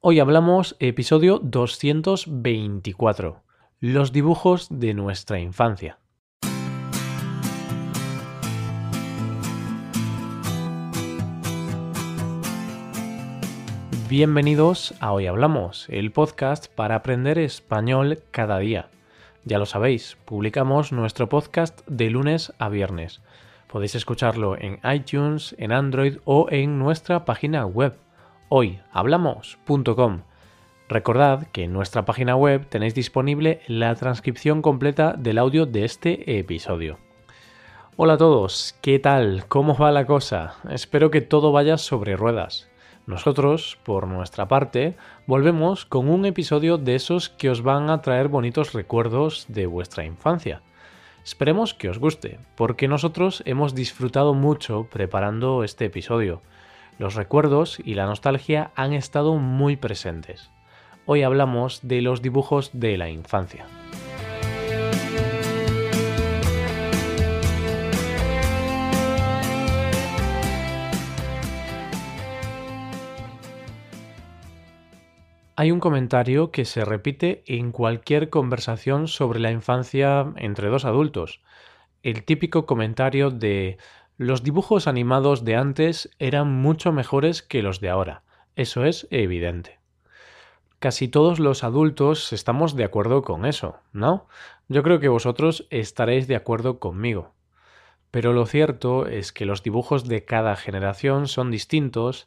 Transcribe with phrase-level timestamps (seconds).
[0.00, 3.42] Hoy hablamos episodio 224,
[3.80, 5.98] los dibujos de nuestra infancia.
[14.08, 18.90] Bienvenidos a Hoy Hablamos, el podcast para aprender español cada día.
[19.44, 23.20] Ya lo sabéis, publicamos nuestro podcast de lunes a viernes.
[23.66, 27.98] Podéis escucharlo en iTunes, en Android o en nuestra página web
[28.48, 30.22] hoyhablamos.com.
[30.88, 36.38] Recordad que en nuestra página web tenéis disponible la transcripción completa del audio de este
[36.38, 36.98] episodio.
[37.96, 39.46] Hola a todos, ¿qué tal?
[39.48, 40.54] ¿Cómo va la cosa?
[40.70, 42.70] Espero que todo vaya sobre ruedas.
[43.06, 48.28] Nosotros, por nuestra parte, volvemos con un episodio de esos que os van a traer
[48.28, 50.62] bonitos recuerdos de vuestra infancia.
[51.24, 56.40] Esperemos que os guste, porque nosotros hemos disfrutado mucho preparando este episodio.
[56.98, 60.50] Los recuerdos y la nostalgia han estado muy presentes.
[61.06, 63.66] Hoy hablamos de los dibujos de la infancia.
[75.54, 81.42] Hay un comentario que se repite en cualquier conversación sobre la infancia entre dos adultos.
[82.02, 83.78] El típico comentario de
[84.18, 88.24] los dibujos animados de antes eran mucho mejores que los de ahora.
[88.56, 89.78] Eso es evidente.
[90.80, 94.26] Casi todos los adultos estamos de acuerdo con eso, ¿no?
[94.66, 97.32] Yo creo que vosotros estaréis de acuerdo conmigo.
[98.10, 102.26] Pero lo cierto es que los dibujos de cada generación son distintos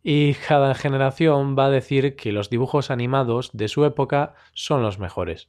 [0.00, 5.00] y cada generación va a decir que los dibujos animados de su época son los
[5.00, 5.48] mejores.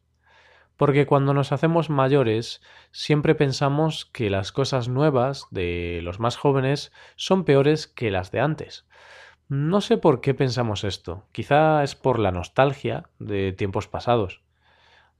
[0.78, 6.92] Porque cuando nos hacemos mayores siempre pensamos que las cosas nuevas de los más jóvenes
[7.16, 8.86] son peores que las de antes.
[9.50, 14.42] No sé por qué pensamos esto, quizá es por la nostalgia de tiempos pasados.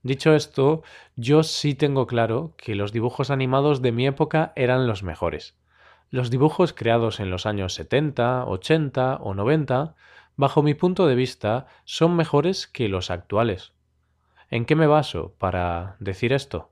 [0.02, 0.84] Dicho esto,
[1.16, 5.56] yo sí tengo claro que los dibujos animados de mi época eran los mejores.
[6.10, 9.95] Los dibujos creados en los años 70, 80 o 90,
[10.36, 13.73] bajo mi punto de vista, son mejores que los actuales.
[14.53, 16.69] ¿En qué me baso para decir esto?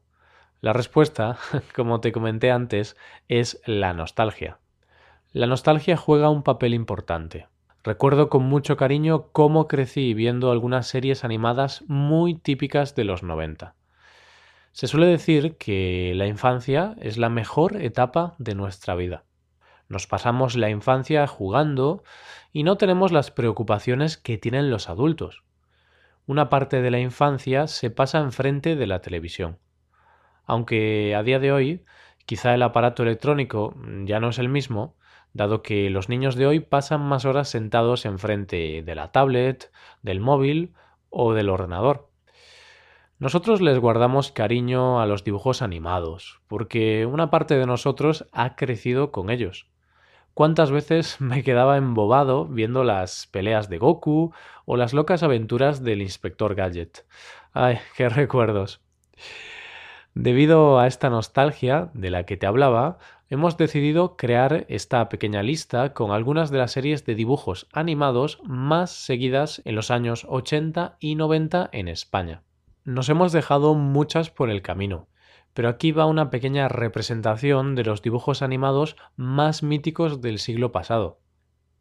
[0.60, 1.40] La respuesta,
[1.76, 2.96] como te comenté antes,
[3.28, 4.60] es la nostalgia.
[5.32, 7.48] La nostalgia juega un papel importante.
[7.84, 13.74] Recuerdo con mucho cariño cómo crecí viendo algunas series animadas muy típicas de los 90.
[14.74, 19.24] Se suele decir que la infancia es la mejor etapa de nuestra vida.
[19.90, 22.04] Nos pasamos la infancia jugando
[22.54, 25.42] y no tenemos las preocupaciones que tienen los adultos.
[26.32, 29.60] Una parte de la infancia se pasa enfrente de la televisión.
[30.46, 31.84] Aunque a día de hoy
[32.26, 33.76] quizá el aparato electrónico
[34.06, 34.96] ya no es el mismo,
[35.34, 40.22] dado que los niños de hoy pasan más horas sentados enfrente de la tablet, del
[40.22, 40.74] móvil
[41.10, 42.10] o del ordenador.
[43.20, 49.12] Nosotros les guardamos cariño a los dibujos animados, porque una parte de nosotros ha crecido
[49.12, 49.71] con ellos
[50.34, 54.34] cuántas veces me quedaba embobado viendo las peleas de Goku
[54.66, 57.06] o las locas aventuras del inspector Gadget.
[57.54, 58.82] Ay, qué recuerdos.
[60.14, 62.98] Debido a esta nostalgia de la que te hablaba,
[63.30, 68.92] hemos decidido crear esta pequeña lista con algunas de las series de dibujos animados más
[68.92, 72.44] seguidas en los años 80 y 90 en España.
[72.84, 75.08] Nos hemos dejado muchas por el camino,
[75.54, 81.20] pero aquí va una pequeña representación de los dibujos animados más míticos del siglo pasado.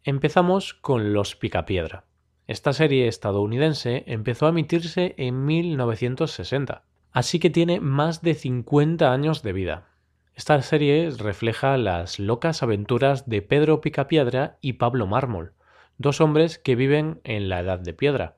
[0.02, 2.04] Empezamos con Los Picapiedra.
[2.46, 9.42] Esta serie estadounidense empezó a emitirse en 1960, así que tiene más de 50 años
[9.42, 9.86] de vida.
[10.34, 15.52] Esta serie refleja las locas aventuras de Pedro Picapiedra y Pablo Mármol,
[15.98, 18.36] dos hombres que viven en la Edad de Piedra.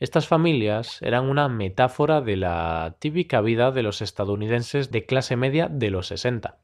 [0.00, 5.66] Estas familias eran una metáfora de la típica vida de los estadounidenses de clase media
[5.68, 6.58] de los 60.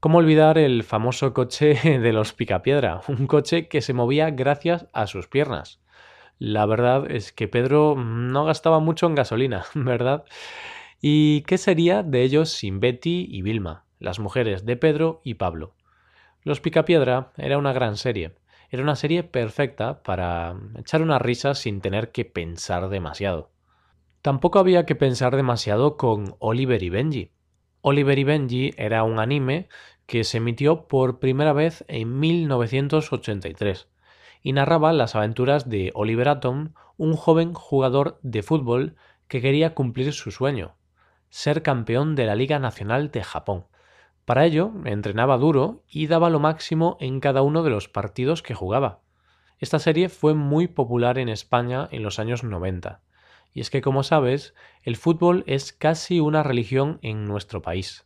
[0.00, 3.00] ¿Cómo olvidar el famoso coche de los Picapiedra?
[3.06, 5.80] Un coche que se movía gracias a sus piernas.
[6.40, 10.24] La verdad es que Pedro no gastaba mucho en gasolina, ¿verdad?
[11.00, 15.76] ¿Y qué sería de ellos sin Betty y Vilma, las mujeres de Pedro y Pablo?
[16.42, 18.34] Los Picapiedra era una gran serie,
[18.70, 23.50] era una serie perfecta para echar una risa sin tener que pensar demasiado.
[24.20, 27.32] Tampoco había que pensar demasiado con Oliver y Benji.
[27.80, 29.68] Oliver y Benji era un anime
[30.06, 33.88] que se emitió por primera vez en 1983
[34.42, 38.96] y narraba las aventuras de Oliver Atom, un joven jugador de fútbol
[39.28, 40.76] que quería cumplir su sueño,
[41.28, 43.66] ser campeón de la Liga Nacional de Japón.
[44.28, 48.52] Para ello, entrenaba duro y daba lo máximo en cada uno de los partidos que
[48.52, 49.00] jugaba.
[49.58, 53.00] Esta serie fue muy popular en España en los años 90.
[53.54, 54.52] Y es que, como sabes,
[54.82, 58.04] el fútbol es casi una religión en nuestro país.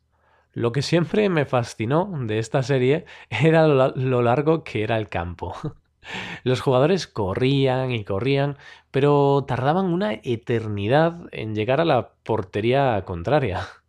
[0.52, 5.56] Lo que siempre me fascinó de esta serie era lo largo que era el campo.
[6.44, 8.58] Los jugadores corrían y corrían,
[8.92, 13.66] pero tardaban una eternidad en llegar a la portería contraria.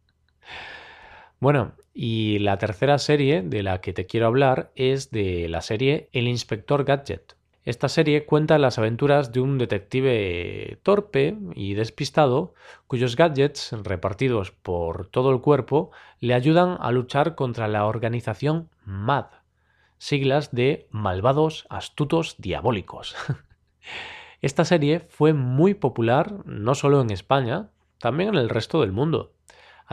[1.40, 6.10] Bueno, y la tercera serie de la que te quiero hablar es de la serie
[6.12, 7.36] El Inspector Gadget.
[7.66, 12.56] Esta serie cuenta las aventuras de un detective torpe y despistado
[12.88, 19.28] cuyos gadgets, repartidos por todo el cuerpo, le ayudan a luchar contra la organización MAD,
[19.98, 23.16] siglas de Malvados, Astutos, Diabólicos.
[24.42, 29.33] Esta serie fue muy popular no solo en España, también en el resto del mundo.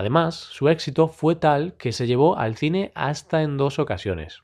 [0.00, 4.42] Además, su éxito fue tal que se llevó al cine hasta en dos ocasiones.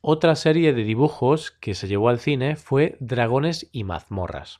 [0.00, 4.58] Otra serie de dibujos que se llevó al cine fue Dragones y mazmorras.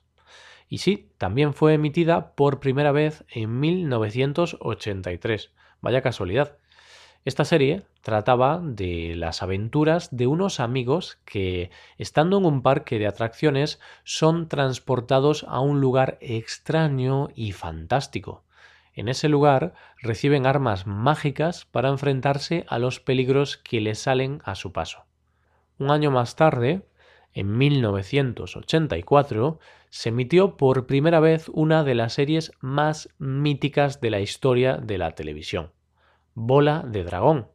[0.68, 5.50] Y sí, también fue emitida por primera vez en 1983.
[5.80, 6.56] Vaya casualidad.
[7.24, 13.08] Esta serie trataba de las aventuras de unos amigos que, estando en un parque de
[13.08, 18.44] atracciones, son transportados a un lugar extraño y fantástico.
[18.94, 24.54] En ese lugar reciben armas mágicas para enfrentarse a los peligros que les salen a
[24.54, 25.04] su paso.
[25.78, 26.86] Un año más tarde,
[27.32, 29.58] en 1984,
[29.88, 34.98] se emitió por primera vez una de las series más míticas de la historia de
[34.98, 35.72] la televisión,
[36.34, 37.48] Bola de Dragón,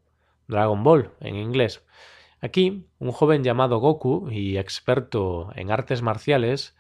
[0.48, 1.86] Dragon Ball en inglés.
[2.42, 6.77] Aquí, un joven llamado Goku y experto en artes marciales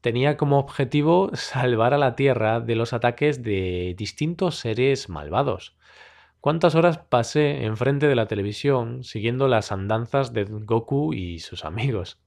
[0.00, 5.76] tenía como objetivo salvar a la Tierra de los ataques de distintos seres malvados.
[6.40, 12.18] ¿Cuántas horas pasé enfrente de la televisión siguiendo las andanzas de Goku y sus amigos?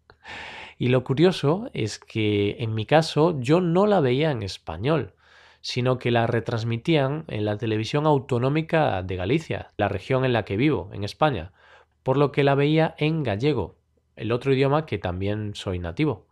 [0.78, 5.14] Y lo curioso es que en mi caso yo no la veía en español,
[5.62, 10.58] sino que la retransmitían en la televisión autonómica de Galicia, la región en la que
[10.58, 11.54] vivo, en España,
[12.04, 13.78] por lo que la veía en gallego,
[14.16, 16.28] el otro idioma que también soy nativo.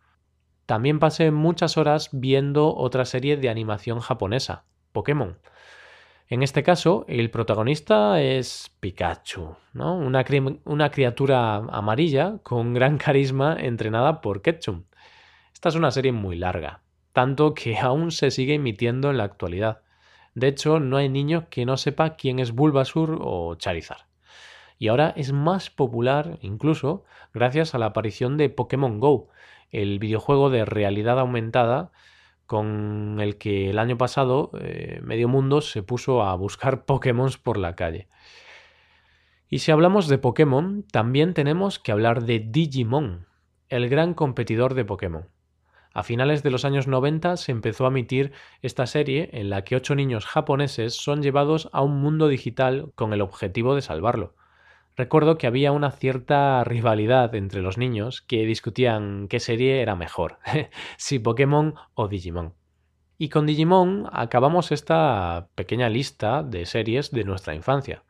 [0.72, 4.64] También pasé muchas horas viendo otra serie de animación japonesa,
[4.94, 5.38] Pokémon,
[6.30, 10.26] en este caso, el protagonista es Pikachu, una,
[10.64, 14.86] una criatura amarilla con gran carisma entrenada por Ketchum.
[15.54, 19.82] Esta es una serie muy larga, tanto que aún se sigue emitiendo en la actualidad.
[20.36, 24.06] De hecho, no hay niño que no sepa quién es Bulbasur o Charizard.
[24.80, 27.04] Y ahora es más popular incluso
[27.34, 29.28] gracias a la aparición de Pokémon Go,
[29.72, 31.92] el videojuego de realidad aumentada
[32.46, 37.58] con el que el año pasado eh, medio mundo se puso a buscar Pokémon por
[37.58, 38.10] la calle.
[39.48, 43.28] Y si hablamos de Pokémon, también tenemos que hablar de Digimon,
[43.70, 45.30] el gran competidor de Pokémon.
[45.94, 48.32] A finales de los años 90 se empezó a emitir
[48.62, 53.12] esta serie en la que ocho niños japoneses son llevados a un mundo digital con
[53.12, 54.36] el objetivo de salvarlo.
[54.96, 60.40] Recuerdo que había una cierta rivalidad entre los niños que discutían qué serie era mejor,
[60.98, 62.54] si Pokémon o Digimon.
[63.18, 68.04] Y con Digimon acabamos esta pequeña lista de series de nuestra infancia,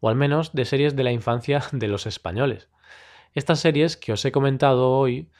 [0.00, 2.68] o al menos de series de la infancia de los españoles.
[3.34, 5.30] Estas series que os he comentado hoy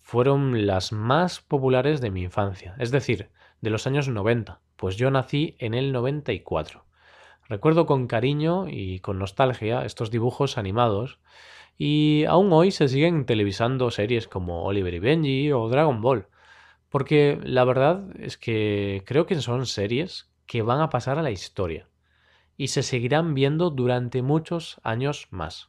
[0.00, 3.30] fueron las más populares de mi infancia, es decir,
[3.60, 6.84] de los años 90, pues yo nací en el 94.
[7.48, 11.18] Recuerdo con cariño y con nostalgia estos dibujos animados
[11.76, 16.26] y aún hoy se siguen televisando series como Oliver y Benji o Dragon Ball,
[16.88, 21.30] porque la verdad es que creo que son series que van a pasar a la
[21.30, 21.88] historia
[22.56, 25.68] y se seguirán viendo durante muchos años más.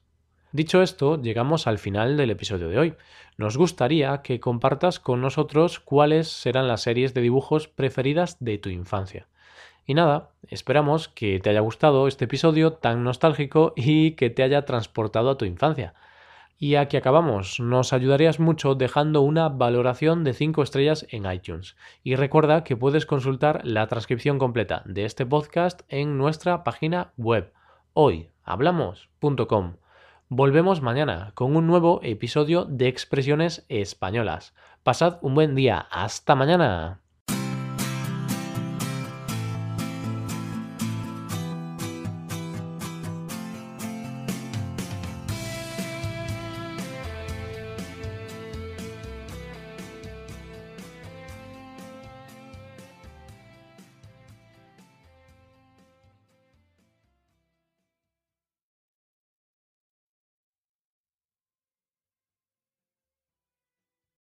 [0.51, 2.93] Dicho esto, llegamos al final del episodio de hoy.
[3.37, 8.69] Nos gustaría que compartas con nosotros cuáles serán las series de dibujos preferidas de tu
[8.69, 9.27] infancia.
[9.85, 14.65] Y nada, esperamos que te haya gustado este episodio tan nostálgico y que te haya
[14.65, 15.93] transportado a tu infancia.
[16.57, 21.75] Y aquí acabamos, nos ayudarías mucho dejando una valoración de 5 estrellas en iTunes.
[22.01, 27.51] Y recuerda que puedes consultar la transcripción completa de este podcast en nuestra página web
[27.93, 29.75] hoyhablamos.com.
[30.29, 34.53] Volvemos mañana con un nuevo episodio de Expresiones Españolas.
[34.83, 35.87] Pasad un buen día.
[35.91, 37.04] Hasta mañana.